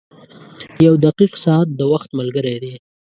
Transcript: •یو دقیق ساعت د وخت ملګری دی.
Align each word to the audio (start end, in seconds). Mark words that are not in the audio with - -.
•یو 0.85 0.93
دقیق 1.05 1.33
ساعت 1.43 1.67
د 1.79 1.81
وخت 1.91 2.09
ملګری 2.19 2.55
دی. 2.63 2.73